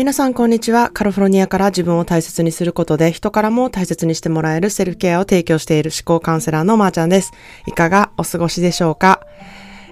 [0.00, 0.88] 皆さん、こんにちは。
[0.88, 7.32] カリフォルニアから自分を大切にすることで、人からも大切にしてもらえるセルフケアを提供している思考カウンセラーのまーちゃんです。
[7.66, 9.20] いかがお過ごしでしょうか？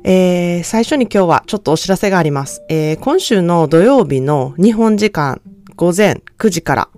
[0.04, 2.62] えー、最初に今日はちょっとお知らせがあります。
[2.70, 5.42] えー、今週の土曜日の日本時間
[5.76, 6.88] 午前9時から、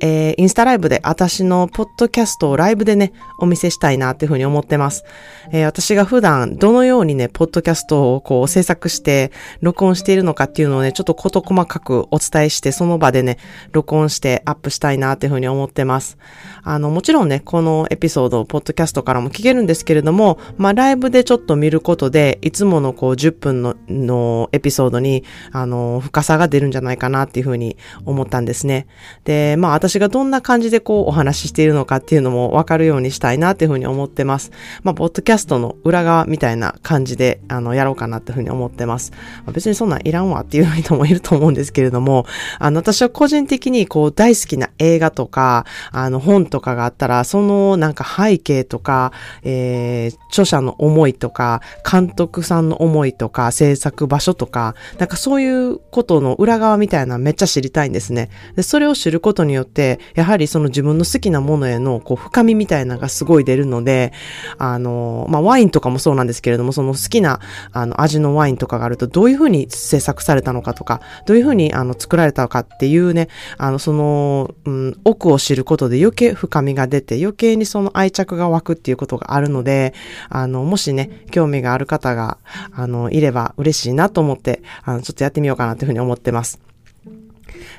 [0.00, 5.04] えー、インスタライブで私のポッドキャストをライブでね、お見せしたいなっていうふうに思ってます。
[5.52, 13.38] えー、私が普段どのようにね、ポッドキャストをこう制作して録音しているのかっていうのをね、ちょっと事細かくお伝えして、その場でね、
[13.72, 16.18] 録音してアップしたいなっていうふうに思ってます。
[16.62, 28.86] あの、もちろんね、このエピソードをポッドキャストからも聞けるんですけれども、まあ、ライブでちょっと見ることで、いつものこう10分ののエピソードに、あの、深さが出るんじゃないかなっていうふうに思ったんですね。
[29.24, 34.50] で、まあ、私がどんな感じでこうお話ししているのかっていうのもわかるようにしたいなっていうふうに思ってます。
[34.82, 39.12] まあ、ポッドキャストの裏側みたいな感じで、あの、やろうかなっていうふうに思ってます。
[39.44, 42.26] まあ、別にそんなんいらんわっていう人もいると思うんですけれども、
[42.58, 49.12] あの、私は個人的にこう大好きな映画とか、あの、本とかがあったら、そのなんか背景とか、
[49.44, 58.30] えー、著者の思いとか、監督さんの思いとか、制作場所とか、なんかそういうことの裏側みたいなめっちゃ知りたいんですね。
[58.56, 59.75] で、それを知ることによって、
[60.14, 64.12] やはりその自分の好きなものへのこう深みみたいなのがすごい出るので、
[64.58, 67.40] あの、まあ、ワインとかもそうなんですけれども、その好きな
[67.72, 79.94] あの味のワインとかがあるとどういうふうに制作されたのかとか、どういうふうにあの作られたのかっていうね、あの、その、うん、奥を知ることで余計深みが出て、余計にその愛着が湧くっていうことがあるので、
[80.28, 82.38] あの、もしね、興味がある方が、
[82.72, 86.75] あの、いれば嬉しいなと思って、あの、ちょっとやってみようかなというふうに思ってます。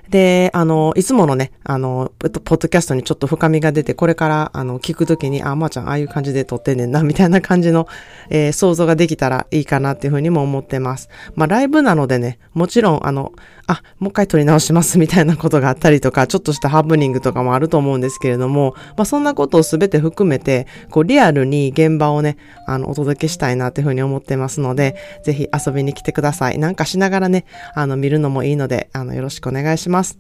[0.10, 7.88] で、あの、いつものね、あの、ポッドキャストにちょっと深みが出て、これから、あの、聞くときに、あ、まー、あ、ちゃん、ああいう感じで撮ってんねんな、みたいな感じの、
[8.30, 11.10] えー、想像ができたらいいかなっていうふうにも思ってます。
[11.36, 13.34] まあ、ライブなのでね、もちろん、あの、
[13.68, 26.58] あ、もう一回撮り直します みたいなことがあったりとか、ちょっとしたハプニングとかもあると思うんですけれども、まあそんなことをすべて含めて、こうリアルに現場をね、あの、お届けしたいなというふうに思ってますので、ぜひ遊びに来てください。
[26.58, 27.46] なんかしながらね、
[27.76, 29.77] あの、見るのもいいので、あの、よろしくお願いします。
[29.78, 30.18] します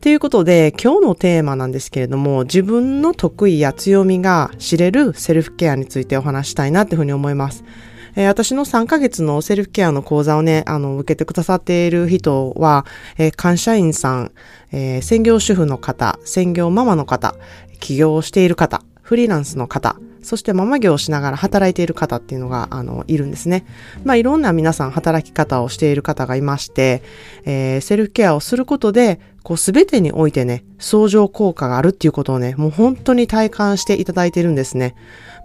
[0.00, 7.64] ということで、今日のテーマなんですけれども、自分の得意や強みが知れるセルフケアについてお話したいなというふうに思います。
[8.14, 12.86] えー、私の3ヶ月のセルフケアの講座をね、あの、受けてくださっている人は、
[13.16, 14.32] えー、会社員さん、
[14.70, 17.34] えー、専業主婦の方、専業ママの方、
[17.80, 23.64] 起業をしている方、フリーランスの方、そしてママ業をしながら働いている方っていうのが、あの、いるんですね。
[24.04, 27.02] まあ、いろんな皆さん働き方をしている方がいまして、
[27.46, 34.94] えー、セルフケアをすることで、こう、すべてにおいてね、相乗効果があるっていうことをね、もう本当に体感していただいているんですね。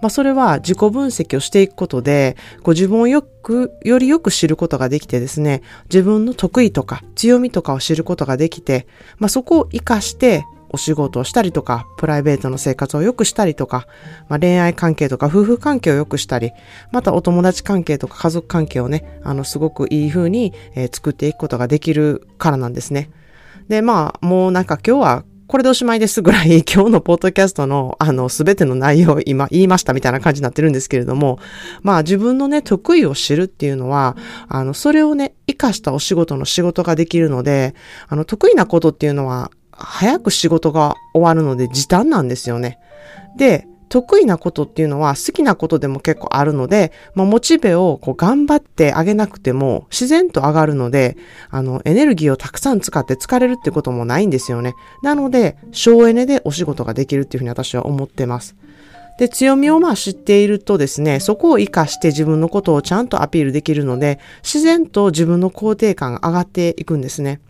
[0.02, 8.88] まあ、それは自己分析をしていくことで、こう自分をよく、よりよく知ることができてですね、自分の得意とか強みとかを知ることができて、
[9.20, 13.88] まあ、そこを活かしてお仕事をしたりとか、プライベートの生活を良くしたりとか、
[14.28, 16.52] まあ、恋愛関係とか夫婦関係を良くしたり、
[16.92, 23.12] またお友達関係とか家族関係をね、あの、すごくいい風に、えー、作っていくことができるからなんですね。
[23.70, 25.24] で、まあ、もうなんか今日は
[25.54, 31.38] これでおしまいですぐらい 今日のポッドキャストのあのすべての内容を今言いましたみたいな感じになってるんですけれども、
[31.84, 34.18] まあ自分のね得意を知るっていうのは、
[34.48, 37.76] あのそれをね活かしたお仕事の仕事ができるので、
[38.08, 39.52] あの得意なことっていうのは
[39.84, 42.80] 早く仕事が終わるので時短なんですよね。
[43.38, 51.16] で、得意なことっていうのは好きなことでも結構あるので、まあ、モチベをこう頑張ってあげなくても自然と上がるので、
[51.52, 54.74] あの、エネルギーをたくさん使って疲れるってこともないんですよね。
[55.04, 58.56] なので、省エネでお仕事ができるっていうふうに私は思ってます。
[59.20, 67.42] で、強みをまあ知っているとですね、そこを活かして自分のことをちゃんとアピールできるので、自然と自分の肯定感が上がっていくんですね。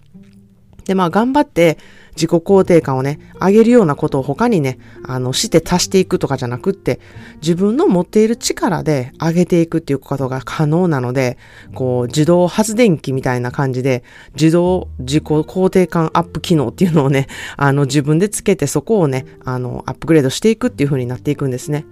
[0.85, 1.77] で、まあ頑張って
[2.15, 6.99] 自己肯定感をね、上げるようなことを他にね、あの、して足していくとかじゃなくって、
[7.41, 11.37] 自分の持っている力で上げていくっていうことが可能なので、
[11.73, 14.03] こう、自動発電機みたいな感じで、
[14.35, 17.27] 自動自己肯定感アップ機能っていうのをね、
[17.57, 21.85] あの、自分でつけてそこをね、あの、アップグレードしていくっていう風になっていくんですね。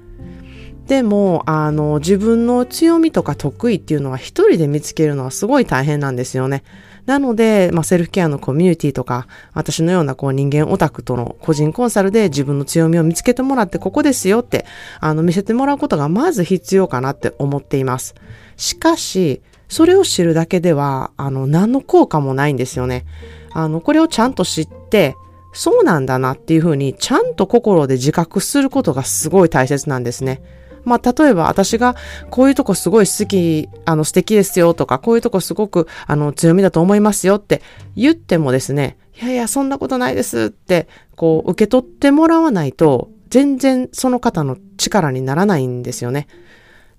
[0.87, 6.63] でも、あの、自分の強みとか得意っていうのは一人で見つけるのはすごい大変なんですよね。
[7.11, 14.65] なので、まあ、セルフケアのコミュニティとか、私のようなこう人間オタクとの個人コンサルで自分の強みを見つけてもらって、ここですよって、
[15.01, 18.15] あの、見せてもらうことがまず必要かなって思っています。
[18.55, 23.05] しかし、それを知るだけでは、あの、何の効果もないんですよね。
[23.51, 25.17] あの、これをちゃんと知って、
[25.51, 30.41] そうなんだなっていうふうに、ちゃんと心で自覚することがすごい大切なんですね。
[30.85, 31.95] まあ、例えば私が
[32.29, 37.61] こういうとこすごい好き、あの素敵ですよとか、こういうとこすごくあの強みだと思いますよって
[37.95, 46.27] 言ってもですね、いやいや、そんなことないですって、こう受け取ってもらわないと、全然その方の力にならないんですよね。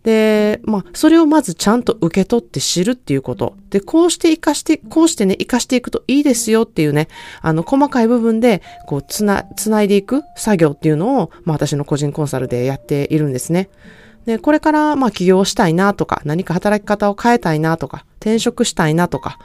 [0.03, 3.55] で、まあ、それをまずちゃんと受け取って知るっていうこと。
[3.71, 7.09] で、こうして活かして、こうしてね、活かしていくといいですよっていうね、
[7.41, 13.71] あの、細かい部分で、こう、つな、つないでいく作業っていうのを、まあ、私の個人コンサルでやっているんですね。
[14.27, 19.39] で、これから、まあ、起業したいなとか、何か働き方を変えたいなとか、転職したいなとか、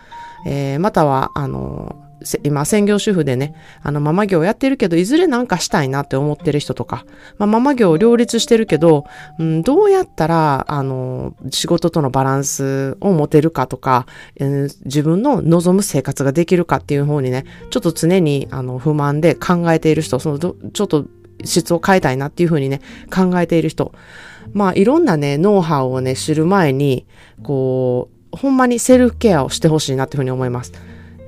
[0.45, 2.06] えー、または、あの、
[2.43, 3.53] 今、専業主婦でね、
[3.83, 7.05] あの、ママ業やってるけど、いずれなんかしたいなって思ってる人とか、
[7.37, 9.05] まあ、ママ業を両立してるけど、
[9.39, 21.05] うん、どうやったら、あの、仕事とのバランスを持てるかとか、えー、自分の望む生活ができるかっていう方にね、ちょっと常に、あの、不満で考えている人、その、ちょっと
[21.43, 22.81] 質を変えたいなっていうふうにね、
[23.13, 23.91] 考えている人。
[24.53, 27.05] まあ、いろんなね、ノウハウをね、知る前に、
[27.43, 30.73] こう、ほんまにセルフケアをしてほしいなっていうふうに思います。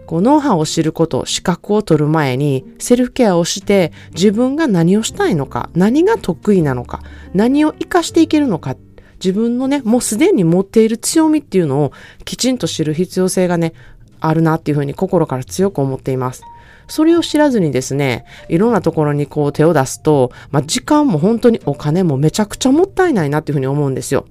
[0.10, 7.04] こう、ノウハウを知ること、資格を取る前に、セルフケアをして、自分が何をしたいのか、何が得意なのか、
[7.36, 8.76] 何を活かしていけるのか、
[9.24, 11.92] 自分のね、もうすでに持っている強みっていうのを
[12.26, 13.74] きちんと知る必要性がね、
[14.20, 16.42] あるなっていうふうに心から強く思っています。
[16.88, 24.26] それを知らずにですね、いろんなところにこう手を出すと、まあ、時間も本当にお金もめちゃくちゃもったいないなっていうふうに思うんですよ。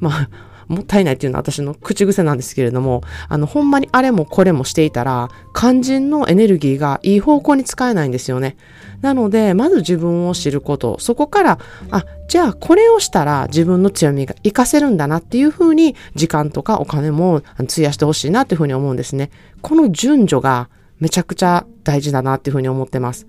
[0.00, 0.28] まあ、
[0.70, 8.56] もったいないっていうのは私の口癖なんですけれども、あの、ほんまにあれもこれもしていたら、肝心のエネルギーがいい方向に使えないんですよね。
[9.00, 11.58] なので、まず自分を知ること、そこから、
[11.90, 19.30] あ、じゃあこれをしたら自分の強みが活かせるんだなっていうふうに、時間とかお金も費やしてほしいなっていうふうに思うんですね。
[19.62, 20.68] この順序が
[21.00, 23.26] めちゃくちゃ大事だなっていうふうに思ってます。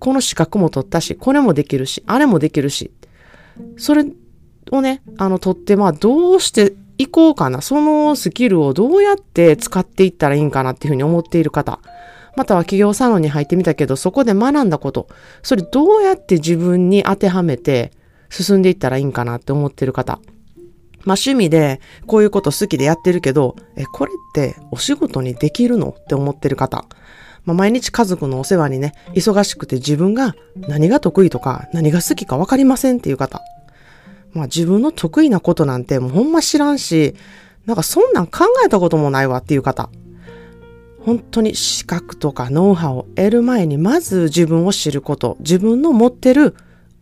[0.00, 2.90] この資格も取ったし、これもできるし、あれもできるし、
[3.76, 4.04] それ
[4.70, 7.60] をね、あの、とって、まあ、どうしていこうかな。
[7.60, 11.80] そのスキルをどうやって使っていったらいいんかなっていうふうに思っている方。
[12.36, 15.08] または企業サロンに入ってみたけど、そこで学んだこと。
[15.42, 17.92] それどうやって自分に当てはめて
[18.30, 20.20] 進んでいったらいいんかなって思ってる方。
[21.04, 26.86] まあ趣味でこういうこと好きでやってるけど、え、これってお仕事にできるのって思ってる方。
[27.44, 33.42] まあ、毎日家族のお世話にね、忙しくて自分が何が得意とか何が好きかわかりませんっていう方。
[34.32, 37.14] まあ自分の得意なことなんてもうほんま知らんし、
[37.66, 39.88] なんかそんなん考えたこともないわっていう方。
[41.04, 46.54] 本当に資格とかノウハウを得る前にまず自分を知ること、自分の持ってる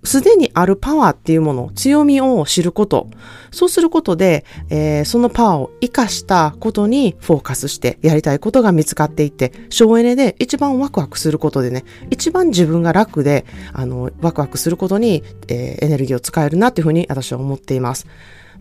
[0.02, 3.08] すでにあるパワーっていうもの、強みを知ること。
[3.50, 18.06] そうすることで、えー、そのパワーを活かしたことにフォーカスしてやりたいことが見つかっていって、省エネで一番ワクワクすることでね、一番自分が楽で、あの、ワクワクすることに、えー、エネルギーを使えるなっていうふうに私は思っています。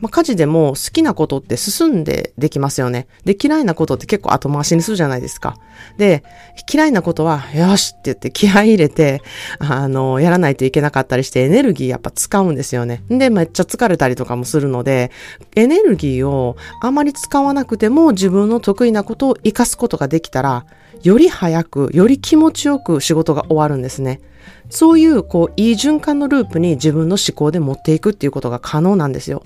[0.02, 3.08] まあ、家事でも好きなことって進んでできますよね。
[3.26, 5.58] で、嫌いなことって結構後回しにするじゃないですか。
[5.98, 6.24] で、
[6.72, 9.22] 嫌いなことは、よしって言って気合い入れて、
[9.60, 13.04] あの、やらないといけなかったりしてエネルギーやっぱ使うんですよね。
[13.10, 15.12] で、めっちゃ疲れたりとかもするので、
[15.56, 20.66] エネルギーをあまり使わなくても自分の得意なことを活かすことができたら、
[21.04, 24.22] より早く、より気持ちよく仕事が終わるんですね。
[24.70, 29.44] そういう、こう、いい循環のループに自分の思考で持っていくっていうことが可能なんですよ。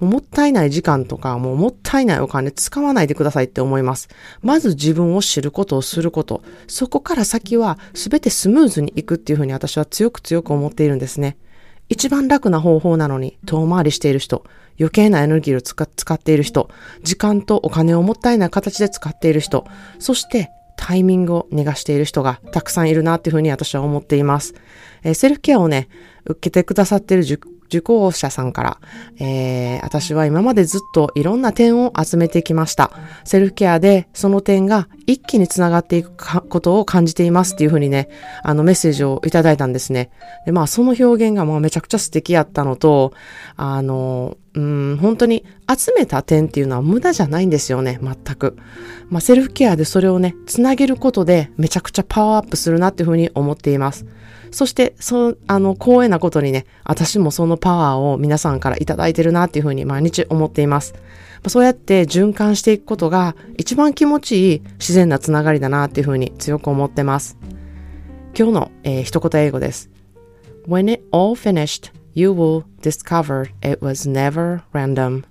[0.00, 4.08] もったいない時間とか、もうもったいないお金使わないでくださいって思います。
[4.42, 6.42] まず自分を知ることをすること。
[6.66, 11.36] そこから先は全てスムーズにいくっていうふうに私は強く強く思っているんですね。
[11.88, 14.44] 一番楽な方法なのに遠回りしている人、
[14.78, 16.70] 余計なエネルギーを使っている人、
[17.02, 19.66] 時間とお金をもったいない形で使っている人、
[19.98, 24.54] そしてタイミングを逃がしている人がたくさんいるなっていうふうに私は思っています。
[25.02, 25.88] えー、セルフケアをね、
[26.24, 27.24] 受けてくださっている
[27.68, 28.78] 受講者さんから、
[29.18, 32.90] えー、私は今までずっといろんな点を集めてきました。
[33.24, 36.10] セルフケアでその点が一気につながっていく
[36.48, 38.08] ことを感じていますっていうふうにね、
[38.42, 40.10] あのメッセージをいただいたんですね。
[40.46, 43.12] で、まあその表現がまあめちゃくちゃ素敵やったのと、
[43.56, 48.56] あの、うん、本当に集めた点っていうのは無駄じゃないんですよね、全く。
[49.08, 54.06] まあセルフケアでそれをね、つなげることでめちゃくちゃパワーアップするなっていうふうに思っています。
[54.50, 60.94] そしてそう、あの、光栄なことにね、私もそのパワーを皆さんからいただいてるなっていうふうに毎日思っています。
[61.46, 67.36] そうやって循環していくことが一番気持ちいい自然なつながりだなっていうふうに強く思ってます。
[68.36, 69.90] 今日の、えー、一言英語です。
[70.66, 75.24] When it all finished, you will discover it was never random.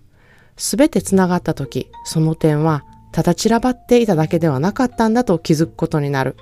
[0.56, 6.36] すべてつながった時、その点はただ散らばっていただけではなかったんだと気づくことになる。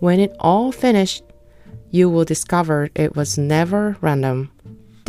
[0.00, 1.24] When it all finished,
[1.90, 4.48] you will discover it was never random.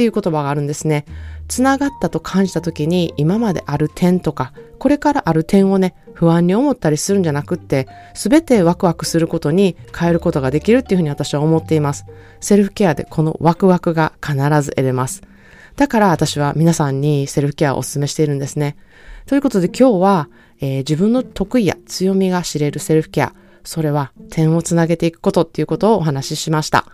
[0.01, 1.05] っていう言葉があるんですね。
[1.47, 12.05] つながったと感じた時に今まである点とか、これからある点をね、不安に思ったりするんじゃなくって、すべてワクワクすることに変えることができるっていうふうに私は思っています。
[12.39, 15.21] セルフケアでこのワクワクが必ず得れます。
[15.75, 18.75] だから私は皆さんにセルフケアをお勧めしているんですね。
[19.27, 20.29] ということで今日は、
[20.61, 26.87] えー、自分の得意や強みが知れるセルフケア、それは点をつなげていくことっていうことをお話ししました。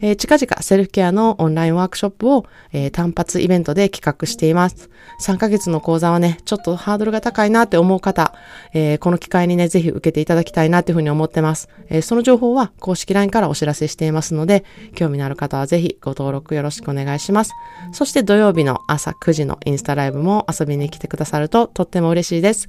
[0.00, 4.90] えー、近々セルフケアのオンラインワークショップを、えー、単発イベントで企画しています。
[5.20, 8.34] 3ヶ月の講座はね、ちょっとハードルが高いなって思う方、
[8.72, 11.68] えー、この機会にね、ぜひ受けていただきたいなっていうふうに思ってます。
[11.88, 17.52] えー、その情報は公式 LINE からお知らせしていますので、興味のある方はぜひご登録よろしくお願いします。
[17.92, 22.68] そして土曜日の朝9時のインスタライブも遊びに来てくださるととっても嬉しいです。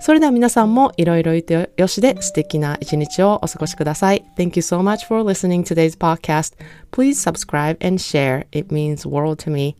[0.00, 4.24] それでは皆さんもいろいろいてよしで素敵な一日をお過ごしください。
[4.36, 6.51] Thank you so much for listening today's podcast.
[6.90, 8.44] Please subscribe and share.
[8.52, 9.76] It means world to me.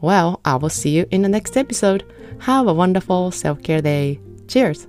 [0.00, 2.04] Well, I will see you in the next episode.
[2.40, 4.20] Have a wonderful self-care day.
[4.46, 4.86] Cheers!